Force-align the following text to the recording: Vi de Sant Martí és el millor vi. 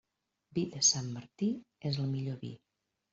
Vi 0.57 0.61
de 0.75 0.79
Sant 0.87 1.11
Martí 1.17 1.49
és 1.91 1.99
el 2.05 2.09
millor 2.15 2.41
vi. 2.47 2.51